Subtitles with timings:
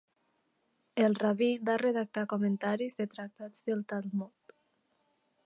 [1.03, 4.59] El rabí va redactar comentaris de tractats del Talmud.